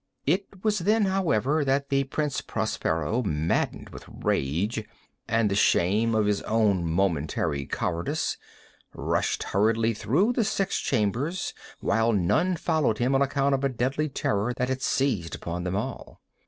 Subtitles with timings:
[0.25, 4.83] It was then, however, that the Prince Prospero, maddening with rage
[5.27, 8.35] and the shame of his own momentary cowardice,
[8.95, 14.09] rushed hurriedly through the six chambers, while none followed him on account of a deadly
[14.09, 16.19] terror that had seized upon all.